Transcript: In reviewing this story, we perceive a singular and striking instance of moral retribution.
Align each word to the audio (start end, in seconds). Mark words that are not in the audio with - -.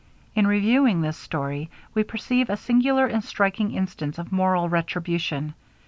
In 0.33 0.47
reviewing 0.47 1.01
this 1.01 1.15
story, 1.15 1.69
we 1.93 2.01
perceive 2.03 2.49
a 2.49 2.57
singular 2.57 3.05
and 3.05 3.23
striking 3.23 3.71
instance 3.75 4.17
of 4.17 4.31
moral 4.31 4.67
retribution. 4.67 5.53